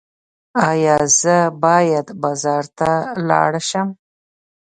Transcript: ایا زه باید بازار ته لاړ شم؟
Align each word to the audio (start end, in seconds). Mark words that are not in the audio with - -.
ایا 0.69 0.97
زه 1.19 1.37
باید 1.63 2.07
بازار 2.23 2.63
ته 2.77 2.89
لاړ 3.27 3.51
شم؟ 3.69 3.89